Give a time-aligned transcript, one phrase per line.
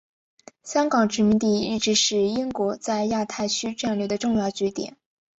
[0.63, 4.97] 香港殖民地一直是英国在亚太区战略的重要据点。